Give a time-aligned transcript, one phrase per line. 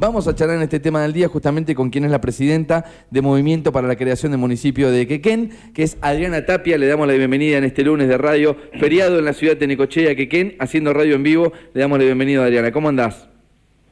[0.00, 3.20] Vamos a charlar en este tema del día justamente con quien es la presidenta de
[3.20, 6.78] Movimiento para la Creación del Municipio de Quequén, que es Adriana Tapia.
[6.78, 10.14] Le damos la bienvenida en este lunes de radio, feriado en la ciudad de Necochea,
[10.14, 11.52] Quequén, haciendo radio en vivo.
[11.74, 12.70] Le damos la bienvenida, Adriana.
[12.70, 13.28] ¿Cómo andás?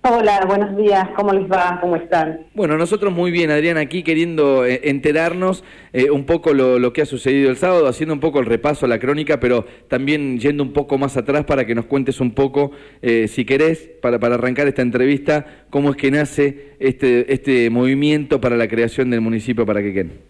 [0.09, 1.79] Hola, buenos días, ¿cómo les va?
[1.81, 2.47] ¿Cómo están?
[2.55, 7.07] Bueno, nosotros muy bien, Adriana, aquí queriendo eh, enterarnos eh, un poco lo, que ha
[7.07, 10.73] sucedido el sábado, haciendo un poco el repaso a la crónica, pero también yendo un
[10.73, 12.71] poco más atrás para que nos cuentes un poco,
[13.03, 18.41] eh, si querés, para, para arrancar esta entrevista, cómo es que nace este, este movimiento
[18.41, 20.21] para la creación del municipio para Quequén.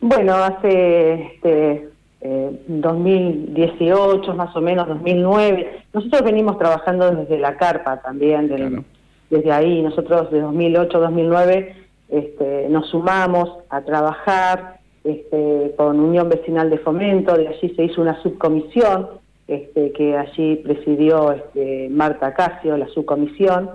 [0.00, 1.91] Bueno, hace este,
[2.22, 5.84] 2018, eh, más o menos, 2009.
[5.92, 8.84] Nosotros venimos trabajando desde la carpa también,
[9.30, 9.82] desde ahí.
[9.82, 11.76] Nosotros de 2008, 2009
[12.08, 18.02] este, nos sumamos a trabajar este, con Unión Vecinal de Fomento, de allí se hizo
[18.02, 19.08] una subcomisión
[19.48, 23.70] este, que allí presidió este, Marta Casio, la subcomisión.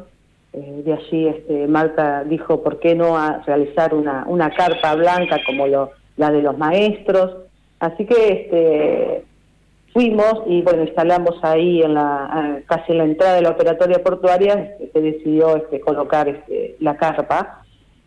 [0.53, 5.67] Eh, de allí este, Marta dijo, ¿por qué no realizar una, una carpa blanca como
[5.67, 7.46] lo, la de los maestros?
[7.79, 9.23] Así que este,
[9.93, 14.75] fuimos y bueno, instalamos ahí en la, casi en la entrada de la operatoria portuaria,
[14.93, 17.63] se decidió este, colocar este, la carpa.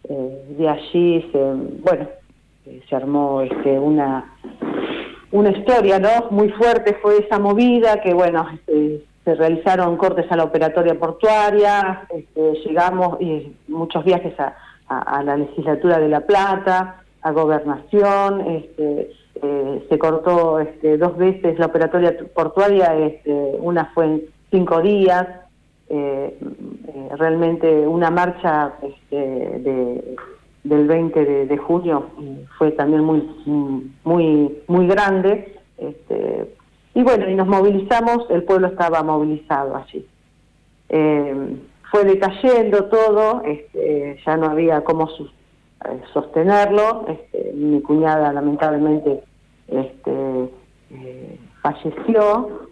[0.09, 2.09] Eh, de allí se, bueno,
[2.67, 4.35] eh, se armó este, una,
[5.31, 6.31] una historia ¿no?
[6.31, 12.07] muy fuerte, fue esa movida que bueno, este, se realizaron cortes a la operatoria portuaria,
[12.11, 14.57] este, llegamos y muchos viajes a,
[14.89, 19.11] a, la legislatura de La Plata, a gobernación, este,
[19.43, 25.27] eh, se cortó este, dos veces la operatoria portuaria, este, una fue en cinco días,
[25.89, 30.17] eh, eh, realmente una marcha este, de,
[30.63, 32.11] del 20 de, junio
[32.59, 33.23] fue también muy
[34.05, 36.55] muy muy grande este,
[36.95, 40.07] y bueno y nos movilizamos el pueblo estaba movilizado allí.
[41.91, 45.09] Fue decayendo todo este, ya no había cómo
[46.13, 49.23] sostenerlo este, mi cuñada lamentablemente
[49.71, 50.51] este,
[50.93, 52.69] eh, falleció.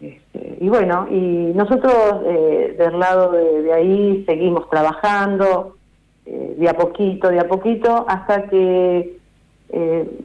[0.00, 1.94] Este, y bueno, y nosotros
[2.26, 5.76] eh, del lado de, ahí seguimos trabajando
[6.26, 9.18] eh, de a poquito, de a poquito, hasta que,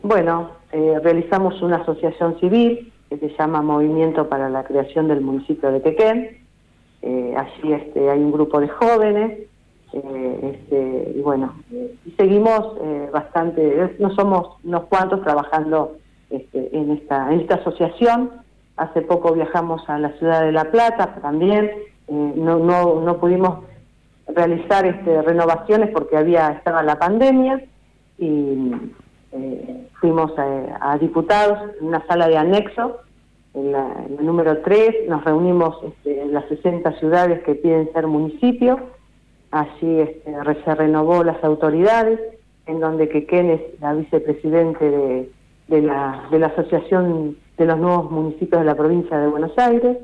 [0.04, 5.82] bueno, realizamos una asociación civil que se llama Movimiento para la Creación del Municipio de
[5.82, 6.40] Quequén.
[7.38, 9.40] allí este, hay un grupo de jóvenes
[9.94, 12.76] este, y bueno, y seguimos
[13.14, 15.96] bastante, no somos unos cuantos trabajando
[16.30, 18.32] este, en, esta, en esta asociación.
[18.76, 23.66] Hace poco viajamos a la ciudad de La Plata también, eh, no, no, no pudimos
[24.28, 27.62] realizar este, renovaciones porque había estaba la pandemia.
[28.18, 28.72] Y
[29.32, 32.98] eh, fuimos a, diputados en una sala de anexo,
[33.54, 33.88] en la,
[34.22, 38.80] número 3, nos reunimos este, en las 60 ciudades que piden ser municipio,
[39.52, 40.34] allí este,
[40.64, 42.20] se renovó las autoridades,
[42.68, 45.32] en donde Quequén es la vicepresidente de,
[45.68, 49.98] de la, de la Asociación de los Nuevos Municipios de la Provincia de Buenos Aires.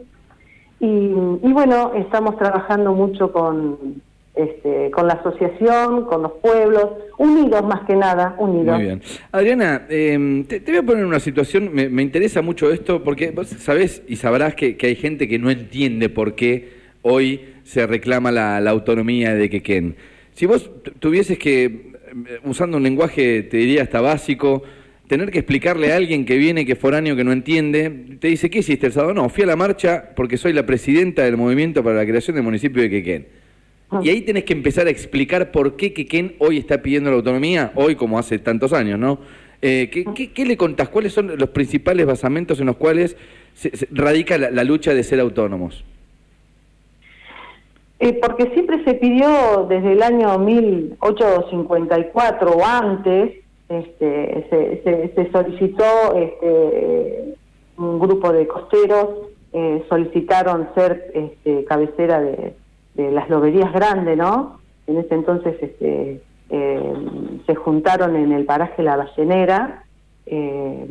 [0.79, 4.01] Y, y bueno, estamos trabajando mucho con,
[4.35, 8.75] este, con la asociación, con los pueblos, unidos más que nada, unidos.
[8.75, 9.01] Muy bien.
[9.31, 13.47] Adriana, em, te, voy a poner una situación, me, me, interesa mucho esto, porque vos
[13.47, 16.73] sabés y sabrás que, que, hay gente que no entiende por qué
[17.03, 19.95] hoy se reclama la, la autonomía de Quequén.
[20.33, 24.63] Si vos tuvieses que, em, usando un lenguaje, te diría hasta básico,
[25.13, 28.49] tener que explicarle a alguien que viene, que es foráneo, que no entiende, te dice,
[28.49, 29.13] ¿qué hiciste el sábado?
[29.13, 32.43] No, fui a la marcha porque soy la presidenta del Movimiento para la Creación del
[32.43, 33.27] Municipio de Quequén.
[33.91, 34.01] Ah.
[34.03, 37.71] Y ahí tenés que empezar a explicar por qué Quequén hoy está pidiendo la autonomía,
[37.75, 39.19] hoy como hace tantos años, ¿no?
[39.61, 40.03] Eh,
[40.33, 40.89] ¿qué, le contás?
[40.89, 43.15] ¿Cuáles son los principales basamentos en los cuales
[43.53, 45.83] se, radica la, lucha de ser autónomos?
[47.99, 57.35] Eh, porque siempre se pidió desde el año 1854 o antes este, se, solicitó este,
[57.77, 62.55] un grupo de costeros eh, solicitaron ser este, cabecera de,
[62.95, 64.59] las loberías grandes, ¿no?
[64.87, 66.93] En ese entonces este, eh,
[67.45, 69.83] se juntaron en el paraje La Ballenera,
[70.25, 70.87] eh,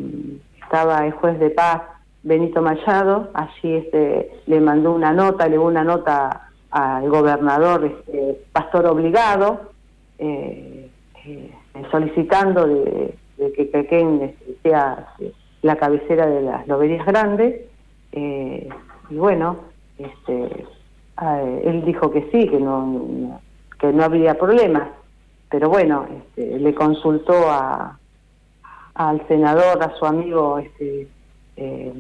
[0.62, 1.82] estaba el juez de paz
[2.23, 8.41] Benito Machado, allí este, le mandó una nota, le dio una nota al gobernador este,
[8.52, 9.73] Pastor Obligado,
[11.91, 13.15] solicitando de,
[13.57, 15.15] que Pequén sea
[15.63, 17.63] la cabecera de las loberías grandes.
[18.13, 18.69] Eh,
[19.11, 19.59] y bueno,
[19.99, 20.67] este,
[21.65, 23.41] él dijo que sí, que no,
[23.79, 24.91] que no habría problema.
[25.51, 27.99] Pero bueno, este, le consultó a,
[28.95, 31.09] al senador, a su amigo, este,
[31.57, 31.93] eh,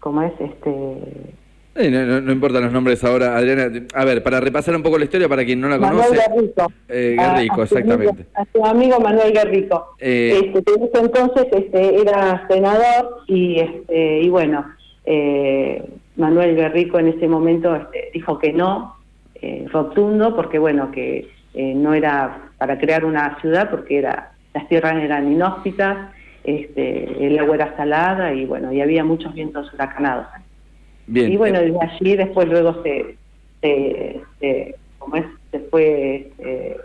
[0.00, 0.32] ¿cómo es?
[0.40, 1.34] Este,
[1.78, 3.86] no, no, importan los nombres ahora, Adriana.
[3.94, 6.10] A ver, para repasar un poco la historia para quien no la conoce.
[6.10, 6.72] Manuel Guerrico.
[6.88, 8.26] Eh, Guerrico, exactamente.
[8.34, 9.94] a su amigo Manuel Guerrico.
[9.98, 14.64] Eh, este, entonces este, era senador y, este, y bueno,
[15.04, 15.82] eh,
[16.16, 18.96] Manuel Guerrico en ese momento este, dijo que no,
[19.40, 24.68] eh, rotundo, porque bueno, que eh, no era para crear una ciudad, porque era las
[24.68, 30.26] tierras eran inhóspitas, este, el agua era salada y bueno, y había muchos vientos huracanados.
[31.12, 33.16] Y bueno, desde allí después luego se,
[33.60, 36.76] se, se como es, se fue eh,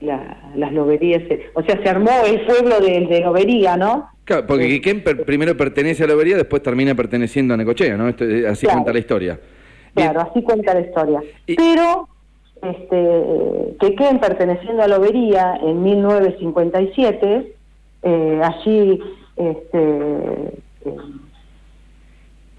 [0.00, 1.22] las loberías,
[1.54, 4.08] o sea, se armó el pueblo de, de Lobería, ¿no?
[4.24, 8.08] Claro, porque Quiquén primero pertenece a Lobería, después termina perteneciendo a Necochea, ¿no?
[8.08, 9.40] Esto, así cuenta la historia.
[9.94, 11.20] Claro, así cuenta la historia.
[11.46, 12.08] Pero
[12.62, 17.52] este, Quequén, perteneciendo a Lobería en 1957,
[18.02, 19.00] eh, allí
[19.36, 19.78] este,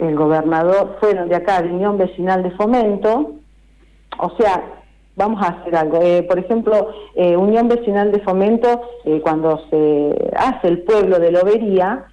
[0.02, 3.34] el gobernador, fueron de acá, de Unión Vecinal de Fomento,
[4.18, 4.64] o sea,
[5.16, 6.00] vamos a hacer algo.
[6.02, 11.32] Eh, por ejemplo, eh, Unión Vecinal de Fomento, eh, cuando se hace el pueblo de
[11.32, 12.06] Lobería,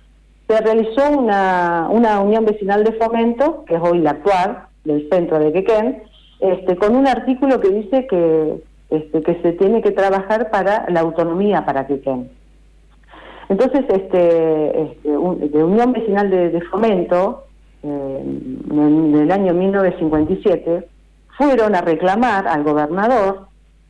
[0.46, 1.88] se realizó una,
[2.23, 6.02] Unión Vecinal de Fomento, que es hoy la actual, del centro de Quequén,
[6.40, 11.00] este, con un artículo que dice que, este, que se tiene que trabajar para la
[11.00, 12.31] autonomía para Quequén.
[13.50, 17.47] Entonces, este, este de Unión Vecinal de Fomento,
[17.82, 20.86] en, el año 1957,
[21.36, 23.46] fueron a reclamar al gobernador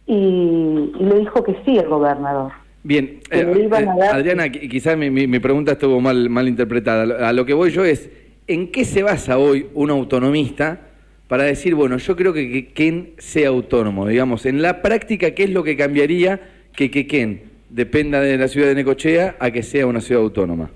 [0.06, 2.52] y, le dijo que sí el gobernador.
[2.82, 7.28] Bien, eh, eh, Adriana, quizás mi, mi, pregunta estuvo mal, mal interpretada.
[7.28, 8.08] A lo que voy yo es,
[8.46, 10.80] ¿en qué se basa hoy un autonomista
[11.26, 14.06] para decir, bueno, yo creo que Ken sea autónomo?
[14.06, 16.40] Digamos, en la práctica, ¿qué es lo que cambiaría
[16.74, 20.70] que Ken dependa de la ciudad de Necochea a que sea una ciudad autónoma?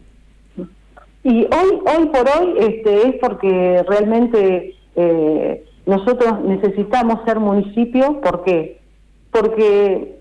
[1.25, 8.43] Y hoy, hoy por hoy este, es porque realmente eh, nosotros necesitamos ser municipio, ¿por
[8.45, 8.81] qué?
[9.31, 10.19] Porque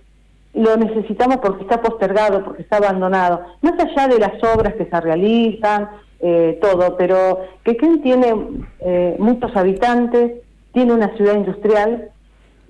[0.54, 5.02] lo necesitamos porque está postergado, porque está abandonado, más allá de las obras que se
[5.02, 5.90] realizan,
[6.20, 8.34] eh, todo, pero que Quequén tiene
[8.80, 10.34] eh, muchos habitantes,
[10.74, 12.10] tiene una ciudad industrial,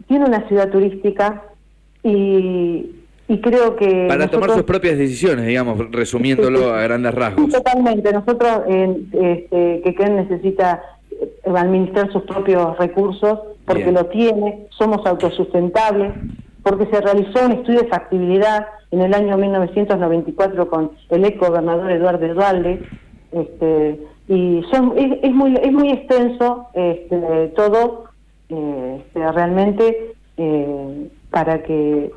[0.07, 1.43] tiene una ciudad turística
[2.03, 3.00] y,
[3.31, 4.07] y creo que...
[4.09, 7.47] Para tomar sus propias decisiones, digamos, resumiéndolo a grandes rasgos.
[7.49, 8.11] totalmente.
[8.11, 10.81] Nosotros, este, que Ken necesita
[11.11, 16.13] eh, administrar sus propios recursos porque lo tiene, somos autosustentables,
[16.61, 21.89] porque se realizó un estudio de factibilidad en el año 1994 con el ex gobernador
[21.89, 22.81] Eduardo Edualde,
[23.31, 28.05] este, y son, es, muy es muy extenso este, todo
[28.49, 32.11] eh, este, realmente eh, para que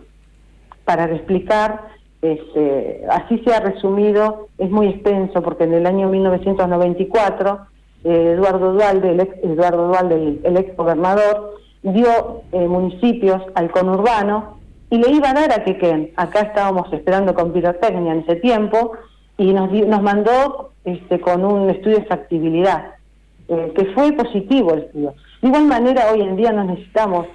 [0.84, 1.88] para explicar,
[2.22, 7.66] este, así se ha resumido, es muy extenso porque en el año 1994
[8.04, 14.58] eh, Eduardo Dualde, el ex, Eduardo Dualde, el, ex gobernador, dio eh, municipios al conurbano
[14.90, 16.12] y le iba a dar a Quequén.
[16.16, 18.92] Acá estábamos esperando con pirotecnia en ese tiempo
[19.38, 22.94] y nos, nos mandó este, con un estudio de factibilidad,
[23.48, 25.14] eh, que fue positivo el estudio.
[25.40, 27.26] De igual manera, hoy en día no necesitamos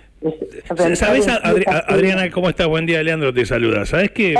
[0.95, 2.67] ¿Sabes, Adriana, cómo estás?
[2.67, 3.85] Buen día, Leandro te saluda.
[3.85, 4.35] ¿Sabes que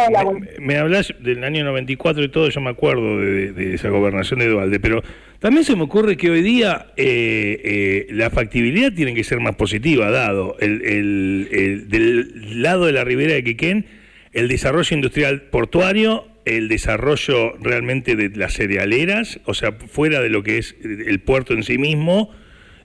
[0.60, 2.50] me, hablas del año 94 y todo?
[2.50, 5.02] Yo me acuerdo de, esa gobernación de Dualde, pero
[5.40, 9.56] también se me ocurre que hoy día eh, eh, la factibilidad tiene que ser más
[9.56, 13.86] positiva, dado el, el, del lado de la ribera de Quequén,
[14.34, 20.44] el desarrollo industrial portuario, el desarrollo realmente de las cerealeras, o sea, fuera de lo
[20.44, 22.32] que es el puerto en sí mismo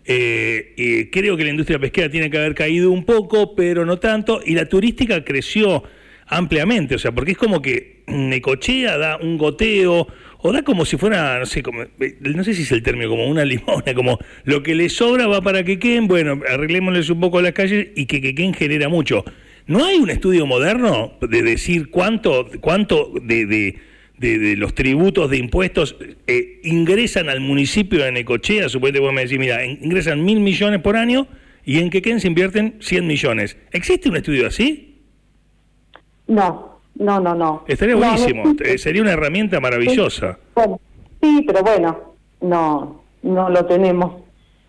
[0.06, 4.40] eh, creo que la industria pesquera tiene que haber caído un poco, pero no tanto,
[4.44, 5.82] y la turística creció
[6.26, 10.06] ampliamente, o sea, porque es como que Necochea da un goteo,
[10.38, 13.08] o da como si fuera, no sé, como, eh, no sé si es el término,
[13.08, 17.40] como una limona, como lo que le sobra va para Quequén, bueno, arreglémosles un poco
[17.40, 19.24] las calles y que Quequén genera mucho.
[19.66, 23.78] ¿No hay un estudio moderno de decir cuánto, cuánto de de,
[24.18, 29.64] los tributos de impuestos eh, ingresan al municipio de Necochea, suponete vos me decís, mira,
[29.64, 31.26] ingresan mil millones por año
[31.64, 33.56] y en Quequén se invierten 100 millones.
[33.72, 35.02] ¿Existe un estudio así?
[36.26, 37.64] No, no, no, no.
[37.66, 40.38] Estaría buenísimo, eh, sería una herramienta maravillosa.
[41.20, 44.22] Sí, pero bueno, no, no lo tenemos.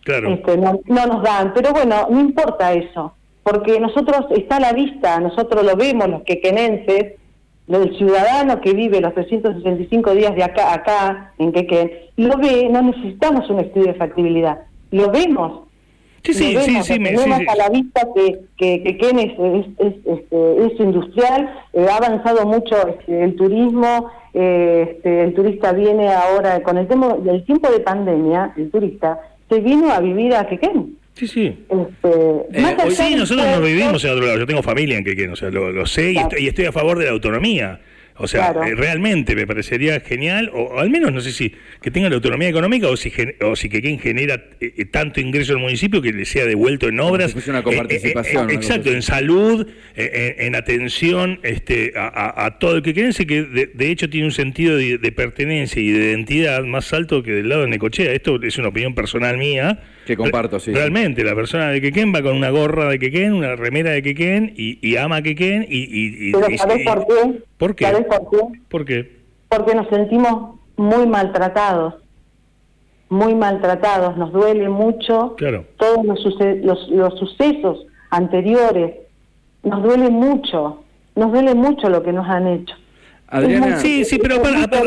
[0.04, 0.34] Claro.
[0.34, 4.74] Este, no, no nos dan, pero bueno, no importa eso, porque nosotros está a la
[4.74, 7.14] vista, nosotros lo vemos los quequenenses,
[7.68, 12.82] el ciudadano que vive los 365 días de acá acá en Quequén lo ve, no
[12.82, 14.60] necesitamos un estudio de factibilidad,
[14.92, 15.62] lo vemos.
[16.24, 20.80] Sí, sí, sí, sí, tenemos a la vista que, que Quequén es, es, este, es,
[20.80, 26.80] industrial, eh, ha avanzado mucho este, el turismo, eh, este, el turista viene ahora, con
[26.80, 29.20] el, tema, del tiempo de pandemia, el turista
[29.50, 30.98] se vino a vivir a Quequén.
[31.14, 31.66] Sí, sí.
[31.70, 34.40] Este, eh, sí, nosotros no vivimos en otro lado.
[34.40, 37.12] Yo tengo familia en Quequén, o sea, lo, sé y, estoy, a favor de la
[37.12, 37.80] autonomía.
[38.18, 42.08] O sea, eh, realmente me parecería genial, o, al menos no sé si que tenga
[42.08, 45.60] la autonomía económica o si, o si que quien genera eh, eh, tanto ingreso al
[45.60, 47.36] municipio que le sea devuelto en obras.
[47.46, 48.50] una coparticipación.
[48.52, 53.44] exacto, en salud, en, atención este, a, todo el que queden, que
[53.74, 57.64] de, hecho tiene un sentido de, pertenencia y de identidad más alto que del lado
[57.64, 58.14] de Necochea.
[58.14, 59.80] Esto es una opinión personal mía.
[60.06, 60.72] Que comparto, sí.
[60.72, 64.54] Realmente, la persona de Quequén va con una gorra de Quequén, una remera de Quequén
[64.56, 66.30] y, y ama a Quequén y...
[66.30, 66.56] y, por qué?
[67.58, 67.86] ¿Por qué?
[67.86, 68.60] ¿Sabes por qué?
[68.70, 69.18] ¿Por qué?
[69.50, 71.96] Porque nos sentimos muy maltratados,
[73.10, 75.66] muy maltratados, nos duele mucho claro.
[75.78, 76.20] todos los,
[76.64, 78.96] los, los sucesos anteriores,
[79.64, 80.84] nos duele mucho,
[81.16, 82.76] nos duele mucho lo que nos han hecho.
[83.28, 83.78] Adriana.
[83.78, 84.42] Sí, sí, pero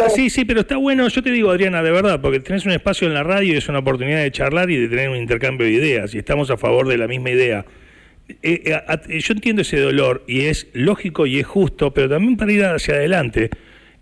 [0.08, 3.08] sí, sí, pero está bueno, yo te digo, Adriana, de verdad, porque tenés un espacio
[3.08, 5.72] en la radio y es una oportunidad de charlar y de tener un intercambio de
[5.72, 7.64] ideas, y estamos a favor de la misma idea.
[8.42, 8.74] Eh,
[9.08, 12.64] eh, yo entiendo ese dolor y es lógico y es justo, pero también para ir
[12.64, 13.50] hacia adelante,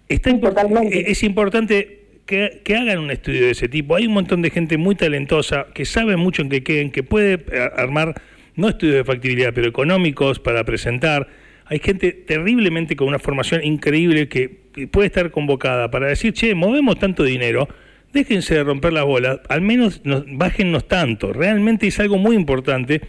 [0.08, 3.94] está eh, es importante que, hagan un estudio de ese tipo.
[3.94, 7.44] Hay un montón de gente muy talentosa que sabe mucho en qué queden, que puede
[7.76, 8.14] armar,
[8.56, 11.28] no estudios de factibilidad, pero económicos para presentar
[11.68, 14.48] hay gente terriblemente con una formación increíble que
[14.90, 17.68] puede estar convocada para decir, che, movemos tanto dinero,
[18.12, 21.32] déjense de romper las bolas, al menos nos, bájennos tanto.
[21.32, 23.00] Realmente es algo muy importante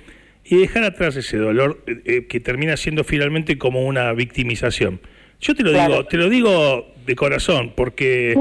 [0.50, 5.02] y dejar atrás ese dolor eh, eh, que termina siendo finalmente como una victimización.
[5.40, 8.36] Yo te lo digo, te lo digo de corazón, porque,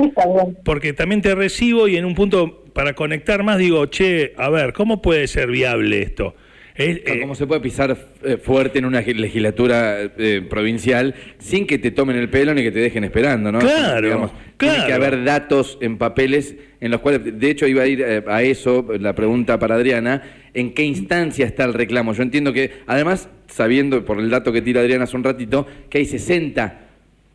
[0.65, 4.73] porque también te recibo y en un punto para conectar más digo, che, a ver,
[4.73, 6.35] ¿cómo puede ser viable esto?
[6.79, 11.91] Eh, ¿Cómo se puede pisar eh, fuerte en una legislatura eh, provincial sin que te
[11.91, 13.51] tomen el pelo ni que te dejen esperando?
[13.51, 13.61] ¿no?
[13.61, 18.05] Claro, Tiene que haber datos en papeles en los cuales, de hecho iba a ir
[18.05, 22.13] a eso, la pregunta para Adriana, ¿en qué instancia está el reclamo?
[22.13, 25.99] Yo entiendo que, además, sabiendo por el dato que tira Adriana hace un ratito, que
[25.99, 26.81] hay 60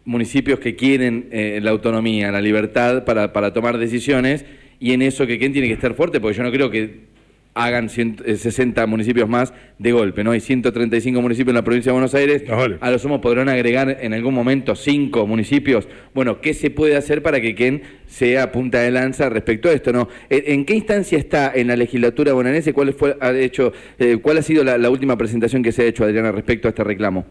[0.05, 4.45] municipios que quieren la autonomía, la libertad para, para tomar decisiones,
[4.79, 7.10] y en eso que quién tiene que estar fuerte, porque yo no creo que
[7.53, 10.31] hagan 60 eh, municipios más de golpe, ¿no?
[10.31, 12.43] Hay 135 municipios en la provincia de Buenos Aires,
[12.79, 15.89] a lo sumo podrán agregar en algún momento 5 municipios.
[16.13, 19.91] Bueno, ¿qué se puede hacer para que Ken sea punta de lanza respecto a esto,
[19.91, 20.07] no?
[20.29, 22.73] ¿En, qué instancia está en la legislatura bonaerense?
[22.73, 26.05] ¿Cuál, fue, ha, hecho, eh, ¿Cuál ha sido la, última presentación que se ha hecho,
[26.05, 27.25] Adriana, respecto a este reclamo?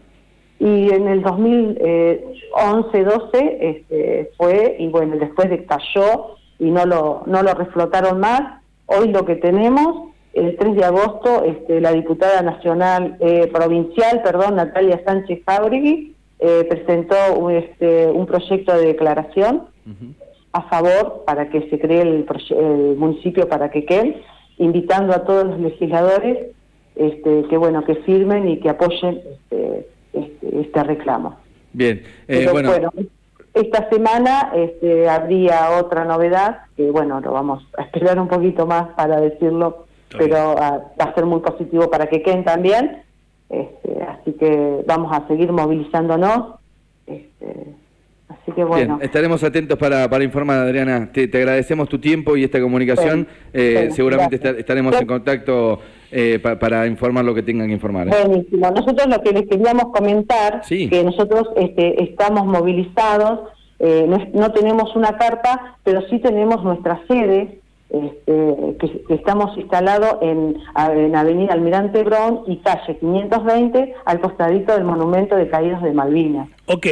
[0.59, 7.41] Y en el 2011-12 este, fue, y bueno, después de cayó y no lo, no
[7.41, 13.17] lo reflotaron más, hoy lo que tenemos el 3 de agosto este, la diputada nacional
[13.19, 19.63] eh, provincial, perdón, Natalia Sánchez Fábregui, eh, presentó este, un proyecto de declaración
[20.53, 22.25] a favor para que se cree el,
[22.97, 24.21] municipio para que quede,
[24.57, 26.47] invitando a todos los legisladores
[26.95, 31.37] este, que bueno que firmen y que apoyen este, este, este reclamo.
[31.73, 32.73] Bien, eh, bueno.
[33.53, 38.89] esta semana este, habría otra novedad que bueno lo vamos a esperar un poquito más
[38.95, 39.85] para decirlo
[40.17, 43.03] pero ah, va a ser muy positivo para que queden también.
[43.49, 46.55] Este, así que vamos a seguir movilizándonos.
[47.05, 47.75] Este,
[48.29, 48.99] así que bueno.
[49.01, 51.11] estaremos atentos para, para informar, Adriana.
[51.11, 53.27] Te, agradecemos tu tiempo y esta comunicación.
[53.53, 55.79] Eh, seguramente estaremos en contacto
[56.11, 58.07] eh, para informar lo que tengan que informar.
[58.07, 58.11] ¿eh?
[58.25, 58.71] Buenísimo.
[58.71, 63.49] Nosotros lo que les queríamos comentar, que nosotros este, estamos movilizados,
[63.79, 67.60] no, no tenemos una carpa, pero sí tenemos nuestra sede
[67.93, 74.85] este, que, estamos instalados en, en, Avenida Almirante Brown y calle 520 al costadito del
[74.85, 76.47] Monumento de Caídos de Malvinas.
[76.67, 76.87] Ok,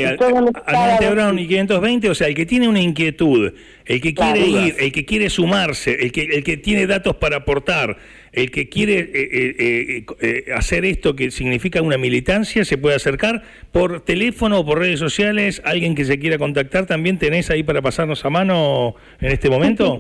[0.66, 3.54] Almirante Brown y 520, o sea, el que tiene una inquietud,
[3.86, 7.38] el que quiere ir, el que quiere sumarse, el que, el que tiene datos para
[7.38, 7.96] aportar,
[8.32, 13.44] el que quiere eh, eh, eh, hacer esto que significa una militancia, se puede acercar
[13.72, 17.82] por teléfono o por redes sociales, alguien que se quiera contactar, ¿también tenés ahí para
[17.82, 20.00] pasarnos a mano en este momento?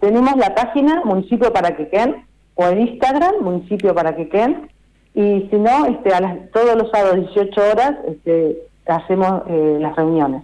[0.00, 2.16] tenemos la página Municipio para Quequén
[2.54, 4.68] o en Instagram Municipio para Quequén
[5.14, 9.42] y si no, este, a las, todos los sábados 18 horas este, hacemos
[9.80, 10.42] las reuniones.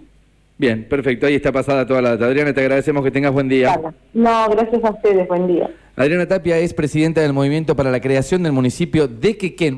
[0.57, 1.27] Bien, perfecto.
[1.27, 2.25] Ahí está pasada toda la data.
[2.25, 3.79] Adriana, te agradecemos que tengas buen día.
[4.13, 5.27] No, gracias a ustedes.
[5.27, 5.69] Buen día.
[5.95, 9.75] Adriana Tapia es presidenta del Movimiento para la Creación del Municipio de Quequén.